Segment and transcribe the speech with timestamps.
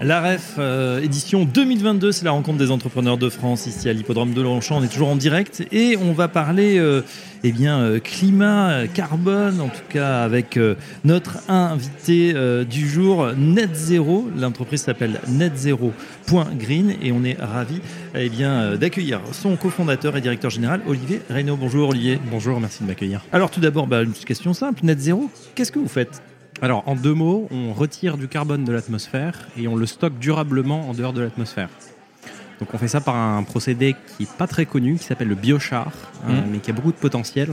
[0.00, 4.34] La REF euh, édition 2022, c'est la rencontre des entrepreneurs de France ici à l'hippodrome
[4.34, 4.78] de Longchamp.
[4.78, 7.02] On est toujours en direct et on va parler euh,
[7.44, 10.58] eh bien, euh, climat, carbone, en tout cas avec
[11.04, 12.34] notre invité
[12.64, 14.28] du jour, Net Zero.
[14.36, 15.52] L'entreprise s'appelle Net
[16.58, 17.80] Green et on est ravi
[18.16, 21.56] eh bien, d'accueillir son cofondateur et directeur général, Olivier Reynaud.
[21.56, 22.18] Bonjour Olivier.
[22.30, 23.24] Bonjour, merci de m'accueillir.
[23.32, 24.80] Alors tout d'abord, bah, une petite question simple.
[24.82, 26.20] Net Zero, qu'est-ce que vous faites?
[26.64, 30.88] Alors, en deux mots, on retire du carbone de l'atmosphère et on le stocke durablement
[30.88, 31.68] en dehors de l'atmosphère.
[32.58, 35.34] Donc, on fait ça par un procédé qui n'est pas très connu, qui s'appelle le
[35.34, 35.92] biochar,
[36.26, 36.42] hein, mmh.
[36.50, 37.50] mais qui a beaucoup de potentiel.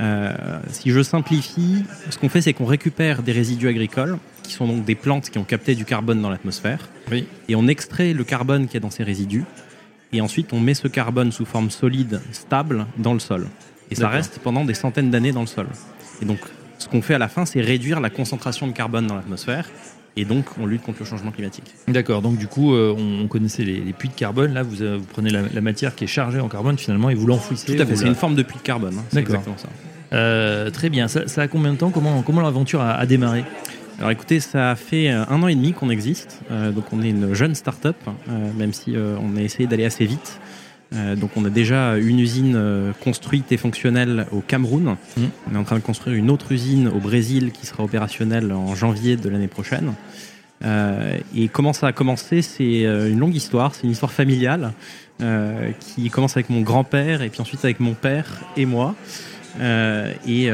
[0.00, 0.32] Euh,
[0.70, 4.84] si je simplifie, ce qu'on fait, c'est qu'on récupère des résidus agricoles, qui sont donc
[4.84, 6.88] des plantes qui ont capté du carbone dans l'atmosphère,
[7.48, 9.44] et on extrait le carbone qui est dans ces résidus,
[10.12, 13.46] et ensuite on met ce carbone sous forme solide, stable, dans le sol.
[13.92, 15.68] Et ça reste pendant des centaines d'années dans le sol.
[16.20, 16.40] Et donc
[16.82, 19.68] ce qu'on fait à la fin, c'est réduire la concentration de carbone dans l'atmosphère.
[20.16, 21.64] Et donc, on lutte contre le changement climatique.
[21.88, 22.20] D'accord.
[22.20, 24.52] Donc, du coup, euh, on connaissait les, puits de carbone.
[24.52, 27.74] Là, vous, euh, prenez la, matière qui est chargée en carbone finalement et vous l'enfouissez.
[27.74, 27.96] Tout à fait.
[27.96, 28.94] C'est une forme de puits de carbone.
[28.98, 29.04] Hein.
[29.12, 29.36] D'accord.
[29.36, 29.68] Exactement ça.
[30.12, 31.08] Euh, très bien.
[31.08, 31.90] Ça, a combien de temps?
[31.90, 33.44] Comment, comment l'aventure a, démarré?
[33.98, 37.34] Alors écoutez, ça a fait un an et demi qu'on existe, donc on est une
[37.34, 37.96] jeune start-up,
[38.58, 40.40] même si on a essayé d'aller assez vite.
[40.94, 44.96] Euh, donc on a déjà une usine euh, construite et fonctionnelle au Cameroun.
[45.16, 45.22] Mmh.
[45.50, 48.74] On est en train de construire une autre usine au Brésil qui sera opérationnelle en
[48.74, 49.94] janvier de l'année prochaine.
[50.64, 54.72] Euh, et comment ça a commencé C'est une longue histoire, c'est une histoire familiale
[55.78, 58.96] qui commence avec mon grand-père et puis ensuite avec mon père et moi.
[59.60, 60.50] Et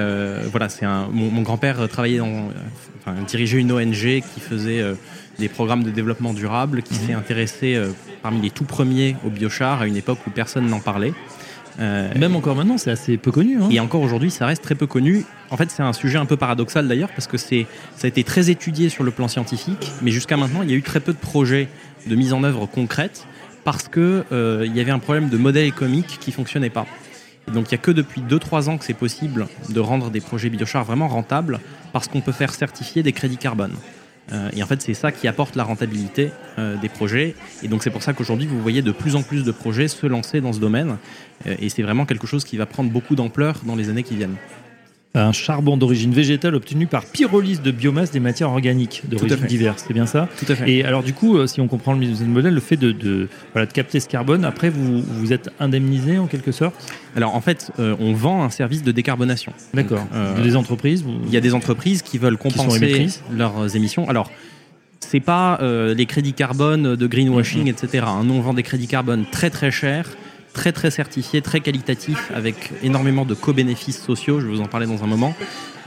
[0.50, 2.50] voilà, c'est mon, mon grand-père travaillait dans,
[3.00, 4.82] enfin, dirigeait une ONG qui faisait
[5.38, 7.18] des programmes de développement durable, qui s'est mhm.
[7.18, 7.90] intéressé euh,
[8.22, 11.12] parmi les tout premiers au biochar à une époque où personne n'en parlait.
[11.80, 13.58] Euh, Même encore maintenant, c'est assez peu connu.
[13.62, 13.68] Hein.
[13.70, 15.24] Et encore aujourd'hui, ça reste très peu connu.
[15.50, 18.24] En fait, c'est un sujet un peu paradoxal d'ailleurs, parce que c'est, ça a été
[18.24, 21.12] très étudié sur le plan scientifique, mais jusqu'à maintenant, il y a eu très peu
[21.12, 21.68] de projets
[22.06, 23.27] de mise en œuvre concrète,
[23.62, 26.86] parce qu'il euh, y avait un problème de modèle économique qui fonctionnait pas.
[27.51, 30.51] Donc, il n'y a que depuis 2-3 ans que c'est possible de rendre des projets
[30.51, 31.61] biochar vraiment rentables,
[31.92, 33.75] parce qu'on peut faire certifier des crédits carbone.
[34.33, 37.35] Euh, et en fait, c'est ça qui apporte la rentabilité euh, des projets.
[37.63, 40.07] Et donc, c'est pour ça qu'aujourd'hui, vous voyez de plus en plus de projets se
[40.07, 40.98] lancer dans ce domaine.
[41.47, 44.17] Euh, et c'est vraiment quelque chose qui va prendre beaucoup d'ampleur dans les années qui
[44.17, 44.36] viennent
[45.14, 49.85] un charbon d'origine végétale obtenu par pyrolyse de biomasse des matières organiques d'origine diverses.
[49.86, 50.29] C'est bien ça?
[50.39, 50.70] Tout à fait.
[50.70, 53.73] Et alors du coup, euh, si on comprend le modèle, le fait de, voilà, de
[53.73, 56.74] capter ce carbone, après vous, vous êtes indemnisé en quelque sorte?
[57.17, 59.52] Alors en fait, euh, on vend un service de décarbonation.
[59.73, 60.07] D'accord.
[60.14, 64.08] Euh, des entreprises Il y a des entreprises qui veulent compenser leurs émissions.
[64.08, 64.30] Alors
[65.01, 67.85] c'est pas les crédits carbone de greenwashing, mm-hmm.
[67.85, 68.07] etc.
[68.24, 70.11] Nous, on vend des crédits carbone très très chers
[70.53, 74.86] très très certifié, très qualitatif, avec énormément de co-bénéfices sociaux, je vais vous en parler
[74.86, 75.35] dans un moment.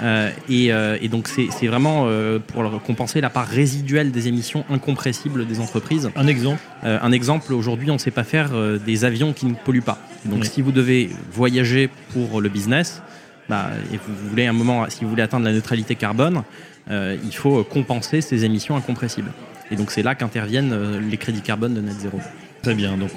[0.01, 5.45] Euh, euh, et, donc c'est vraiment euh, pour compenser la part résiduelle des émissions incompressibles
[5.45, 6.09] des entreprises.
[6.15, 8.51] Un exemple Un exemple, aujourd'hui on ne sait pas faire
[8.83, 9.99] des avions qui ne polluent pas.
[10.25, 13.01] Donc si vous devez voyager pour le business,
[13.49, 16.43] bah, et vous voulez un moment, si vous voulez atteindre la neutralité carbone,
[16.89, 19.31] il faut compenser ces émissions incompressibles.
[19.71, 22.19] Et donc c'est là qu'interviennent les crédits carbone de Net Zero.
[22.61, 22.95] Très bien.
[22.95, 23.09] Donc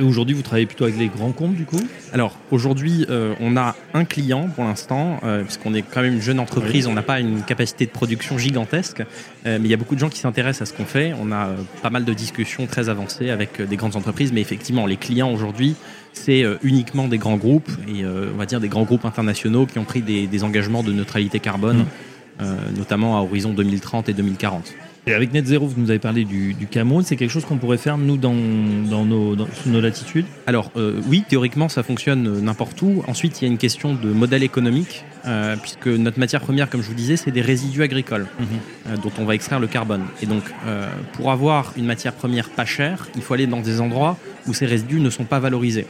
[0.00, 1.80] aujourd'hui, vous travaillez plutôt avec les grands comptes du coup?
[2.12, 6.22] Alors aujourd'hui, euh, on a un client pour l'instant, euh, puisqu'on est quand même une
[6.22, 9.00] jeune entreprise, on n'a pas une capacité de production gigantesque,
[9.46, 11.12] euh, mais il y a beaucoup de gens qui s'intéressent à ce qu'on fait.
[11.20, 11.50] On a
[11.82, 15.74] pas mal de discussions très avancées avec des grandes entreprises, mais effectivement, les clients aujourd'hui,
[16.12, 19.84] c'est uniquement des grands groupes et on va dire des grands groupes internationaux qui ont
[19.84, 21.86] pris des, engagements de neutralité carbone, mmh.
[22.76, 24.74] Notamment à horizon 2030 et 2040.
[25.06, 27.04] Et avec Net Zero, vous nous avez parlé du, du Cameroun.
[27.04, 28.34] C'est quelque chose qu'on pourrait faire, nous, dans,
[28.88, 30.24] dans, nos, dans nos, latitudes?
[30.46, 33.04] Alors, euh, oui, théoriquement, ça fonctionne euh, n'importe où.
[33.06, 36.80] Ensuite, il y a une question de modèle économique, euh, puisque notre matière première, comme
[36.80, 38.96] je vous disais, c'est des résidus agricoles, mhm.
[39.02, 40.04] dont on va extraire le carbone.
[40.22, 40.42] Et donc,
[41.12, 44.16] pour avoir une matière première pas chère, il faut aller dans des endroits
[44.46, 45.86] où ces résidus ne sont pas valorisés.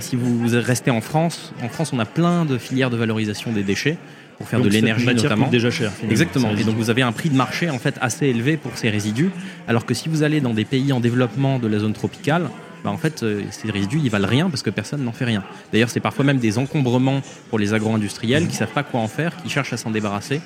[0.00, 3.62] si vous restez en France, en France, on a plein de filières de valorisation des
[3.62, 3.98] déchets
[4.40, 5.48] pour faire de l'énergie notamment.
[5.48, 5.92] déjà cher.
[6.08, 6.50] Exactement.
[6.56, 9.30] Et donc vous avez un prix de marché en fait assez élevé pour ces résidus,
[9.68, 12.48] alors que si vous allez dans des pays en développement de la zone tropicale,
[12.82, 15.44] bah en fait, euh, ces résidus, ils valent rien parce que personne n'en fait rien.
[15.70, 17.20] D'ailleurs, c'est parfois même des encombrements
[17.50, 20.40] pour les agro-industriels qui savent pas quoi en faire, qui cherchent à s'en débarrasser.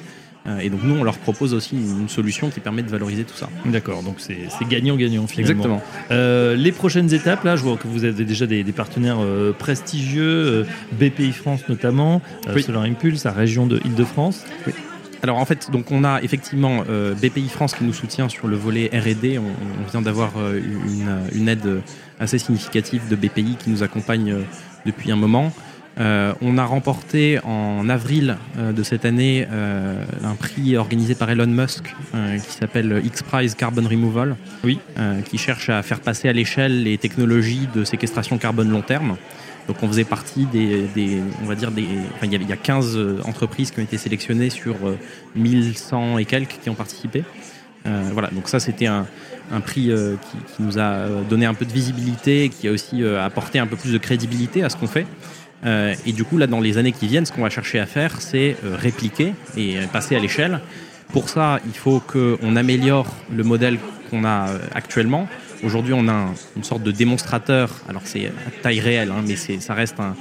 [0.46, 3.36] Euh, et donc nous, on leur propose aussi une solution qui permet de valoriser tout
[3.36, 3.48] ça.
[3.64, 4.36] D'accord, donc c'est
[4.68, 5.52] gagnant-gagnant finalement.
[5.52, 5.82] Exactement.
[6.10, 10.66] Euh, les prochaines étapes, là, je vois que vous avez déjà des, partenaires euh, prestigieux,
[10.92, 12.20] BPI France notamment,
[12.54, 12.62] oui.
[12.62, 14.44] Solar Impulse, la région de Île-de-France.
[14.66, 14.72] Oui.
[15.22, 18.90] Alors en fait, donc on a effectivement BPI France qui nous soutient sur le volet
[18.92, 19.38] R&D.
[19.38, 20.32] On, vient d'avoir
[21.34, 21.80] une, aide
[22.20, 24.34] assez significative de BPI qui nous accompagne
[24.84, 25.50] depuis un moment.
[25.96, 29.46] On a remporté en avril de cette année
[30.24, 34.80] un prix organisé par Elon Musk qui s'appelle X-Prize Carbon Removal, oui.
[35.24, 39.16] qui cherche à faire passer à l'échelle les technologies de séquestration carbone long terme.
[39.68, 40.86] Donc on faisait partie des,
[41.42, 44.50] on va dire des, enfin, il y, a 15 euh, entreprises qui ont été sélectionnées
[44.50, 44.76] sur
[45.36, 47.24] 1100 euh, et quelques qui ont participé.
[47.86, 49.06] Euh, voilà, donc ça c'était un,
[49.62, 53.76] prix qui, nous a donné un peu de visibilité, qui a aussi apporté un peu
[53.76, 55.06] plus de crédibilité à ce qu'on fait.
[55.64, 58.20] Et du coup là, dans les années qui viennent, ce qu'on va chercher à faire,
[58.20, 60.60] c'est répliquer et passer à l'échelle.
[61.12, 63.78] Pour ça, il faut qu'on améliore le modèle
[64.10, 65.28] qu'on a actuellement
[65.64, 66.26] Aujourd'hui, on a
[66.56, 67.70] une sorte de démonstrateur.
[67.88, 70.14] Alors, c'est à taille réelle, hein, mais ça reste un,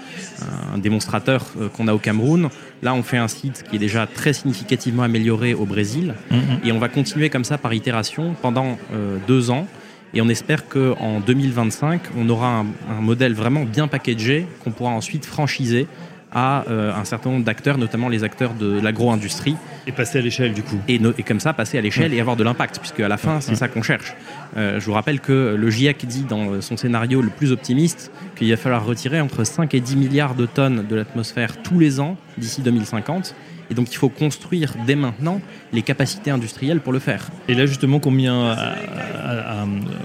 [0.78, 2.50] démonstrateur euh, qu'on a au Cameroun.
[2.82, 6.16] Là, on fait un site qui est déjà très significativement amélioré au Brésil.
[6.32, 6.68] Mm-hmm.
[6.68, 9.68] Et on va continuer comme ça par itération pendant euh, deux ans.
[10.14, 14.92] Et on espère qu'en 2025, on aura un, un modèle vraiment bien packagé qu'on pourra
[14.92, 15.88] ensuite franchiser
[16.34, 19.56] à euh, un certain nombre d'acteurs, notamment les acteurs de l'agro-industrie.
[19.86, 20.80] Et passer à l'échelle du coup.
[20.88, 23.40] Et, et, comme ça, passer à l'échelle et avoir de l'impact, puisque à la fin,
[23.40, 24.16] c'est ça qu'on cherche.
[24.58, 28.50] Euh, je vous rappelle que le GIEC dit dans son scénario le plus optimiste qu'il
[28.50, 32.18] va falloir retirer entre 5 et 10 milliards de tonnes de l'atmosphère tous les ans
[32.38, 33.36] d'ici 2050.
[33.70, 37.30] Et donc il faut construire dès maintenant les capacités industrielles pour le faire.
[37.48, 38.56] Et là justement, combien,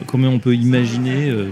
[0.06, 1.50] combien on peut imaginer euh,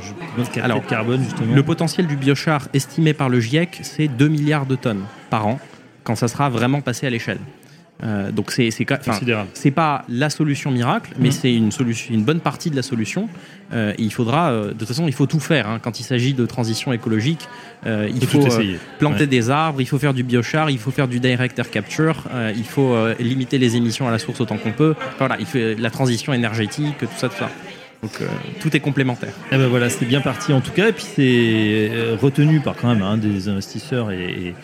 [0.62, 4.66] Alors, de carbone justement Le potentiel du biochar estimé par le GIEC, c'est 2 milliards
[4.66, 5.58] de tonnes par an
[6.04, 7.40] quand ça sera vraiment passé à l'échelle.
[8.04, 11.32] Euh, donc c'est c'est pas la solution miracle, mais mm.
[11.32, 13.28] c'est une solution, une bonne partie de la solution.
[13.72, 15.80] Euh, il faudra, euh, de toute façon, il faut tout faire hein.
[15.82, 17.48] quand il s'agit de transition écologique.
[17.86, 18.46] il faut
[18.98, 22.24] planter des arbres, il faut faire du biochar, il faut faire du direct air capture,
[22.56, 24.94] il faut limiter les émissions à la source autant qu'on peut.
[25.18, 27.50] Voilà, il faut la transition énergétique, tout ça, tout ça.
[28.02, 28.26] Donc euh,
[28.60, 29.30] tout est complémentaire.
[29.50, 30.88] Et eh ben voilà, c'était bien parti en tout cas.
[30.88, 34.54] Et puis c'est euh, retenu par quand même hein, des investisseurs et,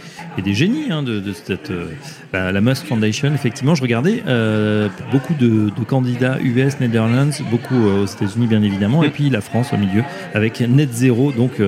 [0.42, 1.86] des génies hein, de, cette euh,
[2.32, 3.32] bah, la Musk Foundation.
[3.34, 4.22] Effectivement, je regardais
[5.10, 9.76] beaucoup de, candidats US, Netherlands, beaucoup aux États-Unis bien évidemment, et puis la France au
[9.76, 11.32] milieu avec Net Zero.
[11.32, 11.60] Donc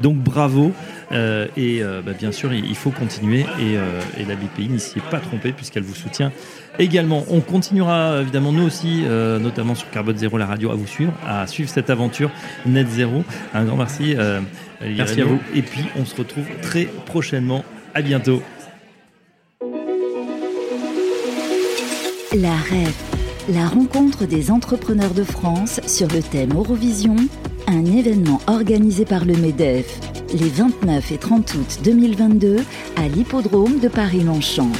[0.00, 0.72] donc bravo.
[1.10, 3.44] Et bah, bien sûr, il, faut continuer.
[3.60, 3.74] Et,
[4.20, 6.32] et la BPI n'y s'y est pas trompée puisqu'elle vous soutient
[6.80, 7.24] également.
[7.28, 11.12] On continuera évidemment nous aussi, euh, notamment sur Carbone Zéro, la radio, à vous suivre,
[11.26, 12.30] à suivre cette aventure
[12.66, 13.24] Net Zéro.
[13.54, 14.14] Un grand merci.
[14.16, 14.40] Euh,
[14.80, 15.38] merci à vous.
[15.54, 17.64] Et puis on se retrouve très prochainement.
[17.94, 18.42] À bientôt.
[22.36, 22.94] La REF,
[23.48, 27.16] la rencontre des entrepreneurs de France sur le thème Eurovision,
[27.66, 32.56] un événement organisé par le MEDEF les 29 et 30 août 2022
[32.96, 34.70] à l'hippodrome de Paris-Longchamp.